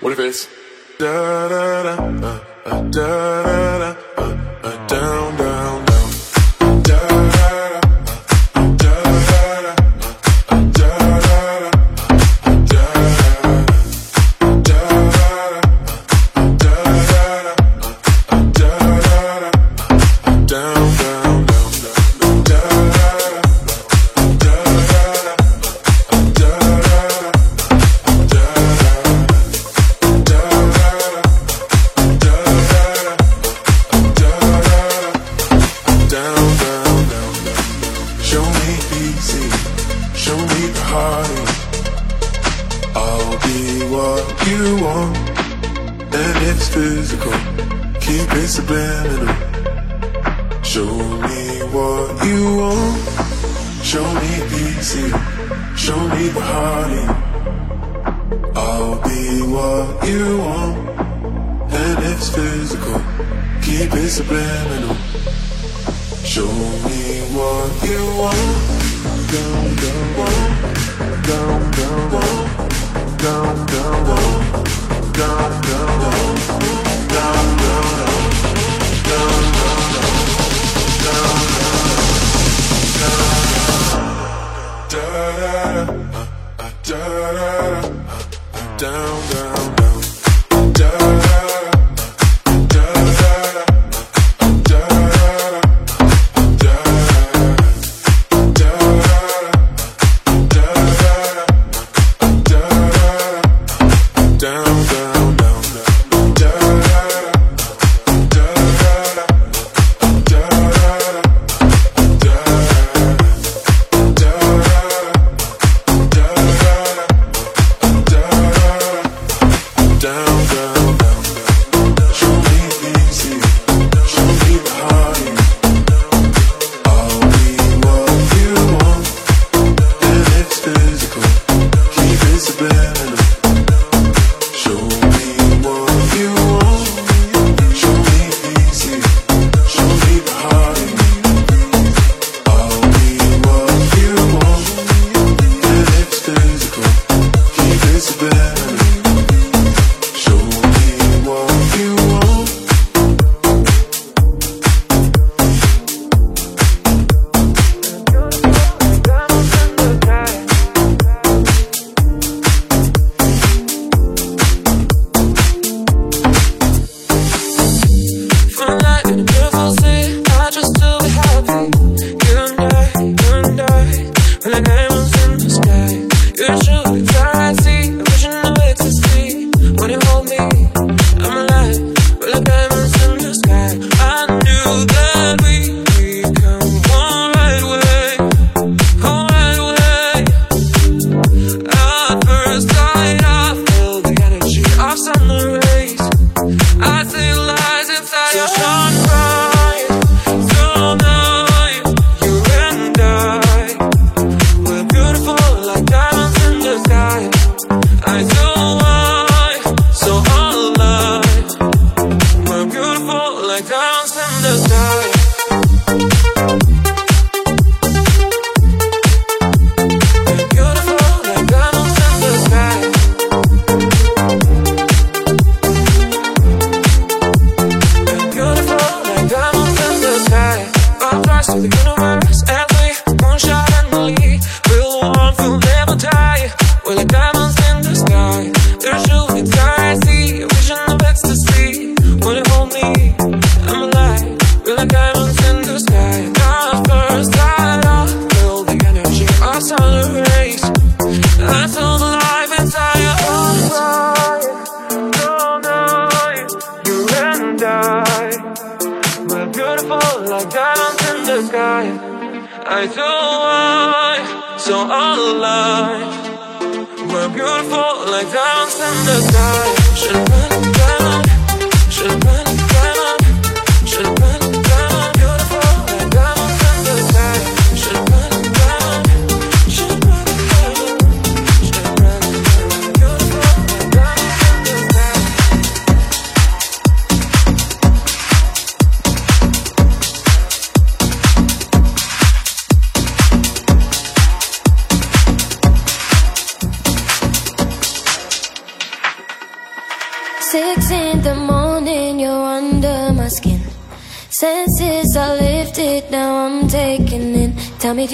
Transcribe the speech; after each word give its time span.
When 0.00 0.13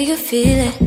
you 0.01 0.17
feel 0.17 0.59
it? 0.59 0.80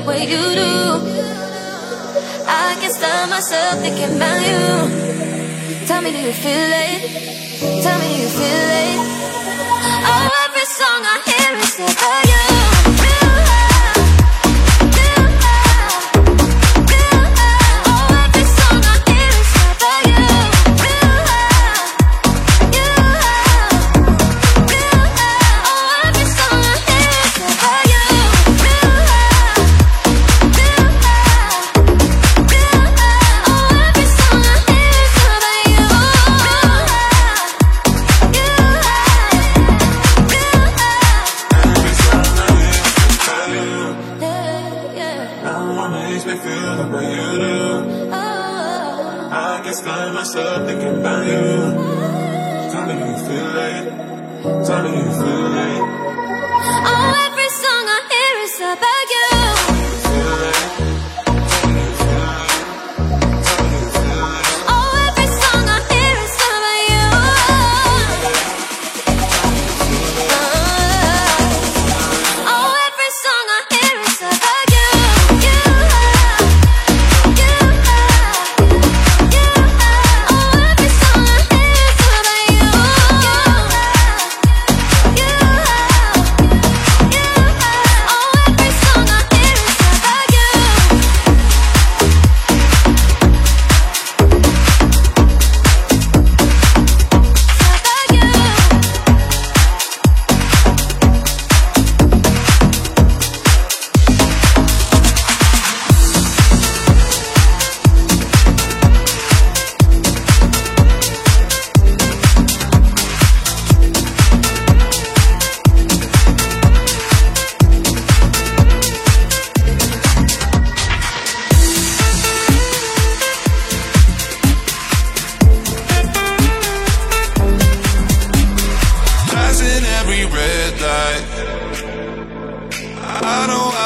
What 0.00 0.16
way 0.16 0.22
you 0.22 0.38
do. 0.38 0.96
I 2.48 2.74
can't 2.80 2.94
stop 2.94 3.28
myself 3.28 3.80
thinking 3.80 4.16
about 4.16 4.40
you. 4.40 5.86
Tell 5.86 6.00
me, 6.00 6.10
do 6.10 6.18
you 6.18 6.32
feel 6.32 6.70
it? 6.86 7.82
Tell 7.82 7.98
me, 7.98 8.16
do 8.16 8.22
you 8.22 8.28
feel 8.28 8.70
it? 8.80 8.98
Oh, 10.08 10.30
every 10.46 10.64
song 10.64 11.04
I 11.04 11.20
hear 11.26 11.54
is 11.58 11.74
about 11.80 12.24
you. 12.24 12.79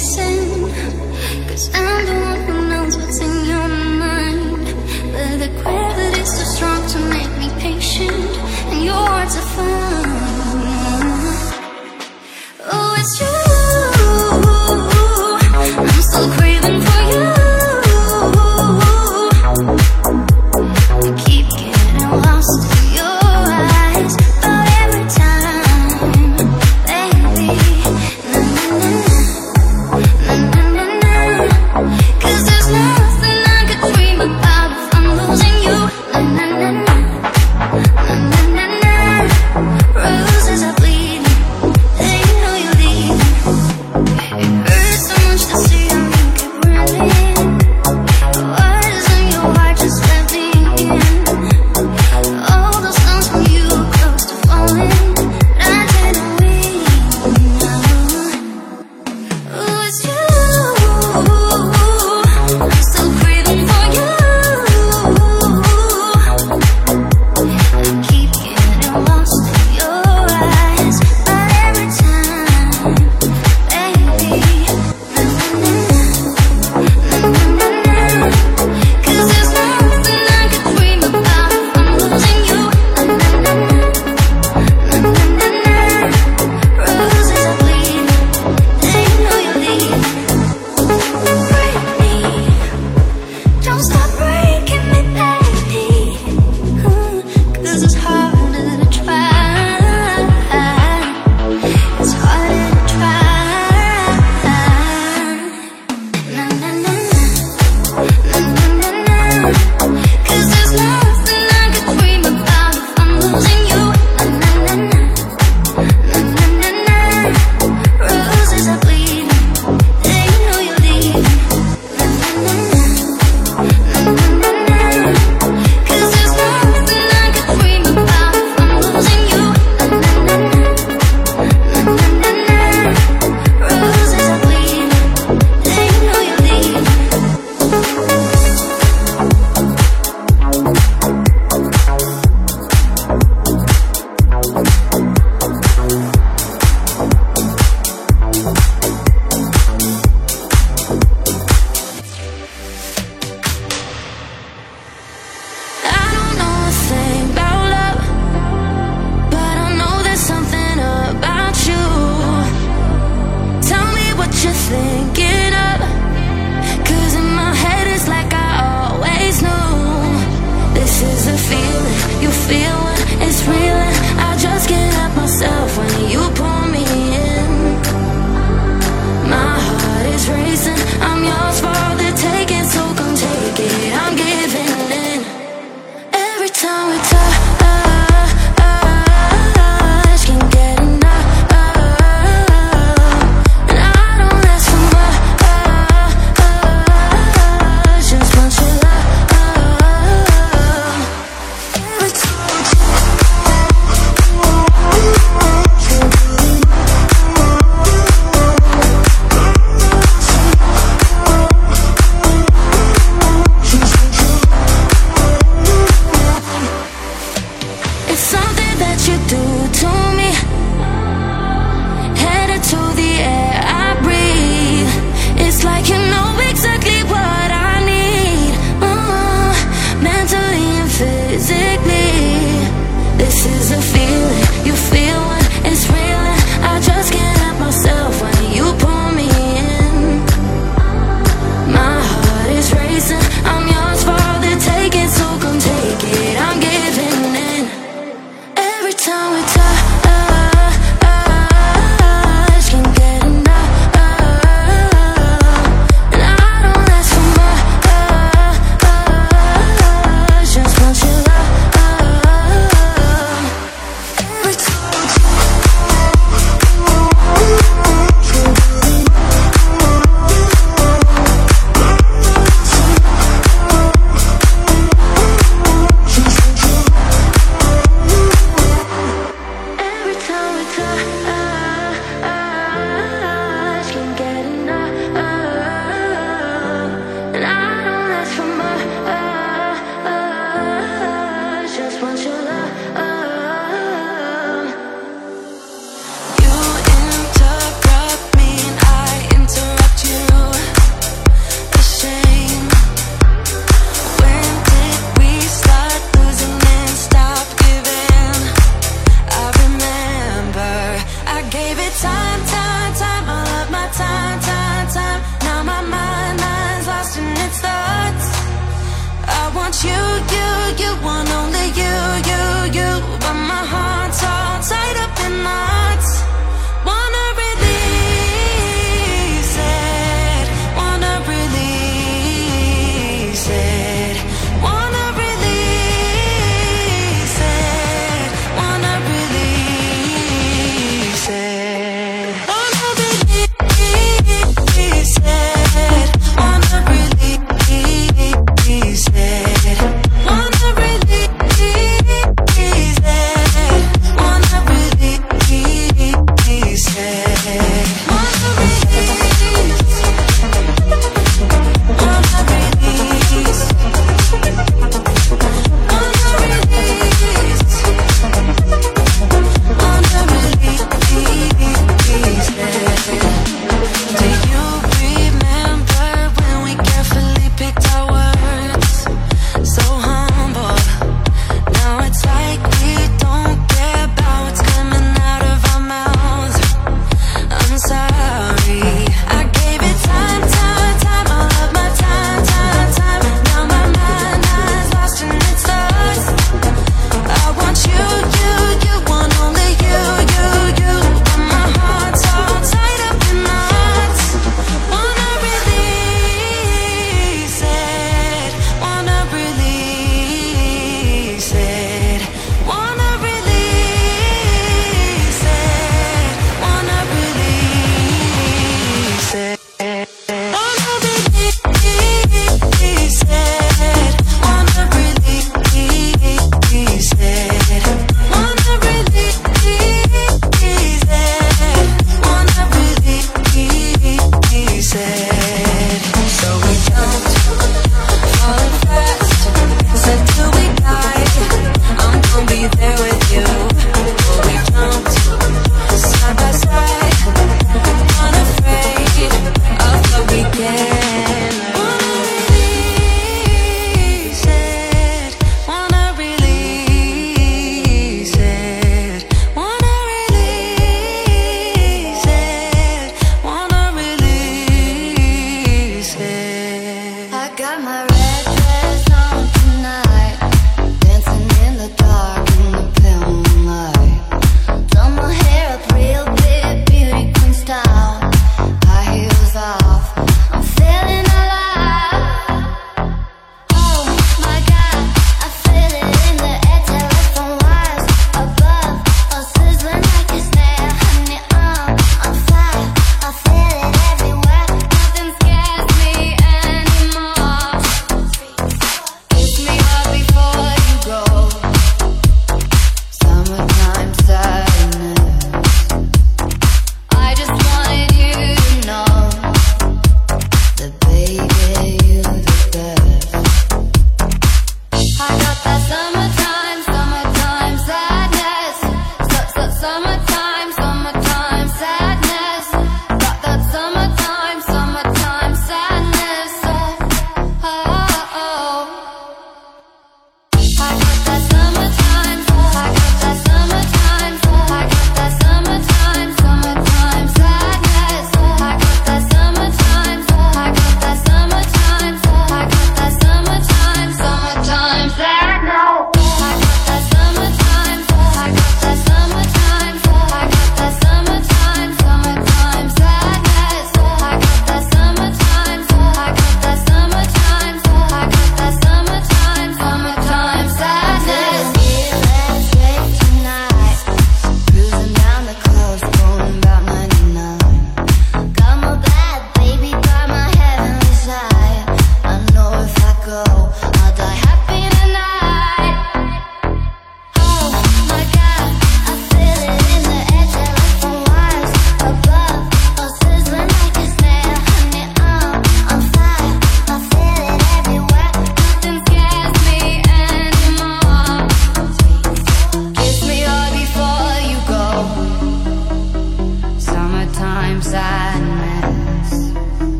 listen 0.00 0.49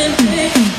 Bye. 0.00 0.69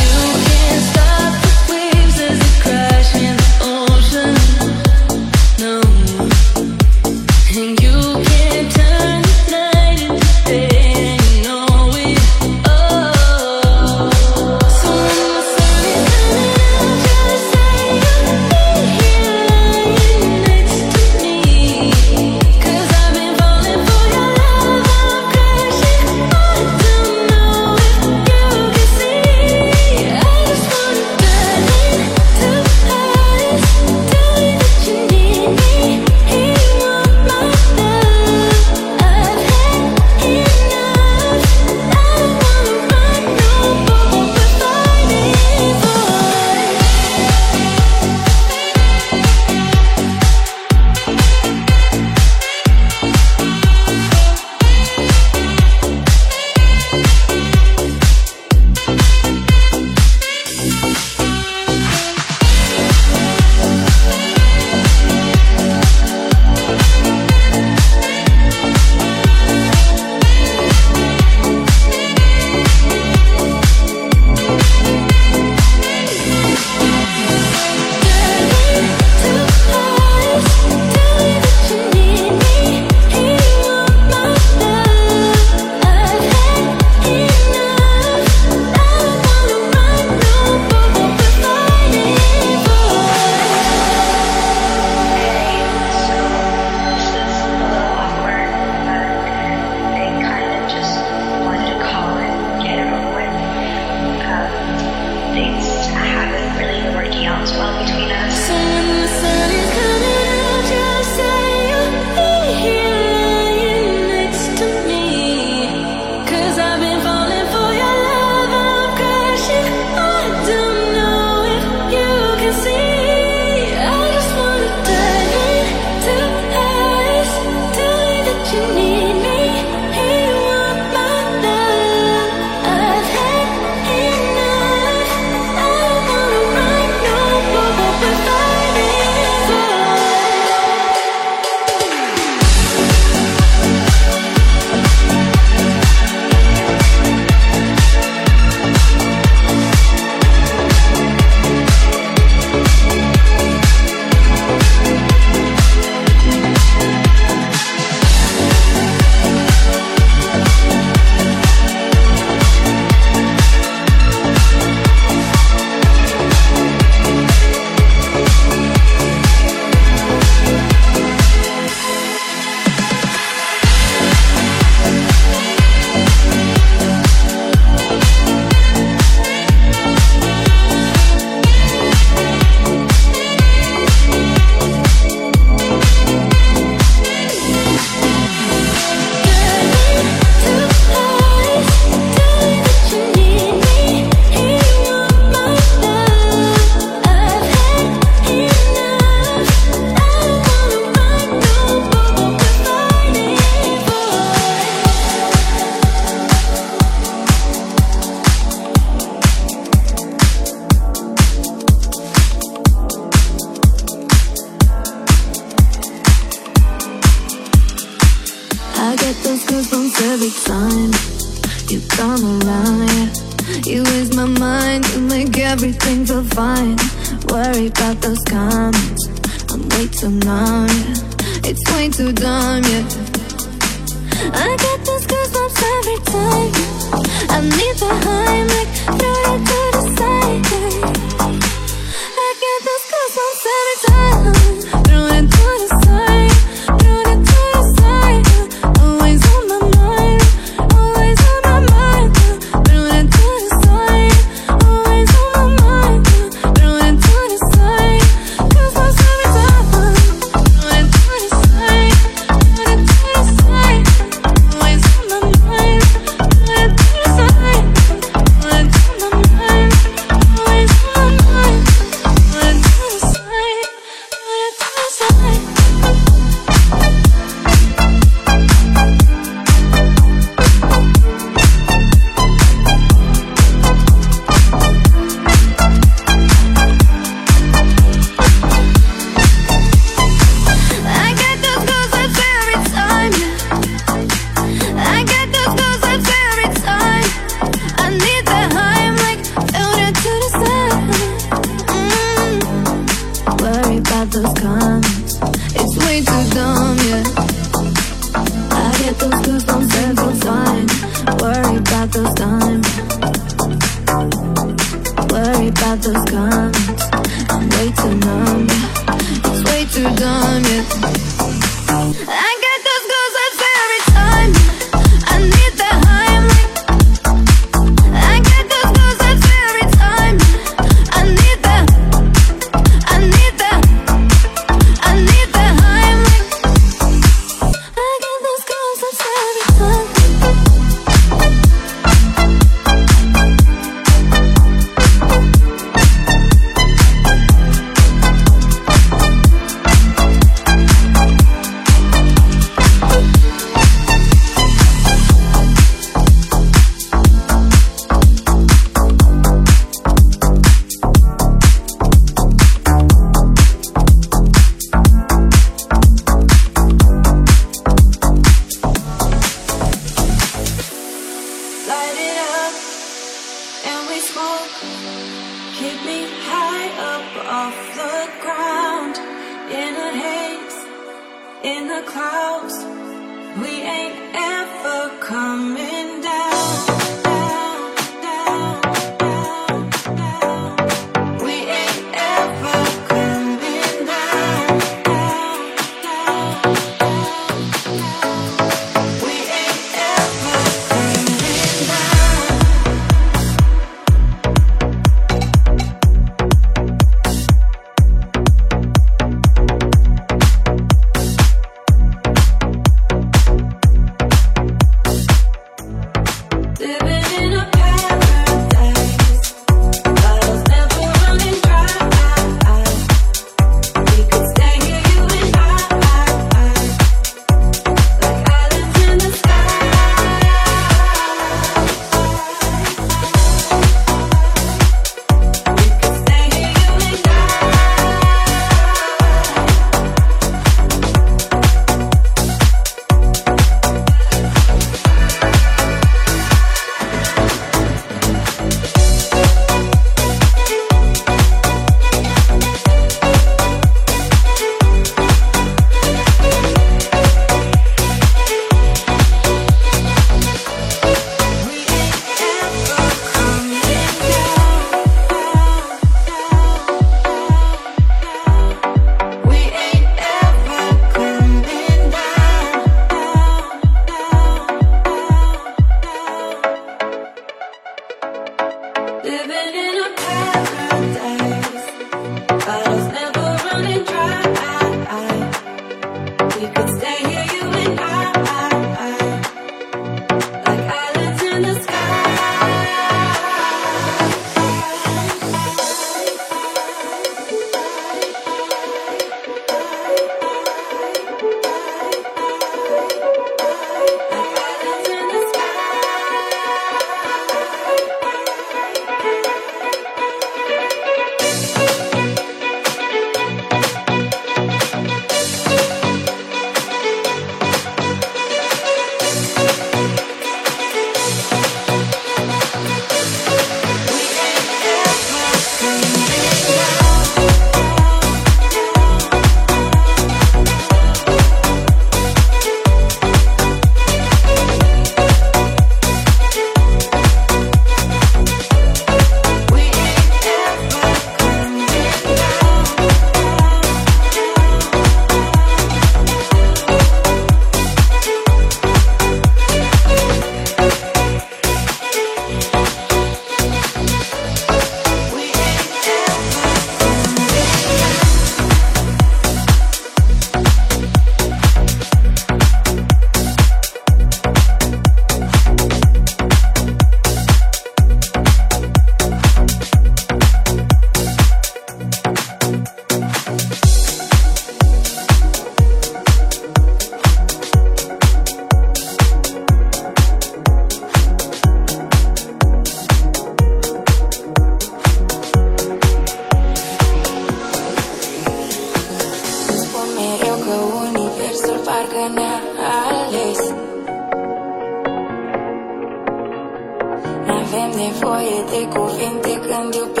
y 598.61 598.65
corriente, 598.67 599.39
cambio 599.49 600.00